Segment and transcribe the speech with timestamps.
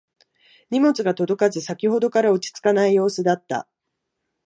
[0.71, 3.69] 荷物が届かず先ほどから落ち着かない様子だった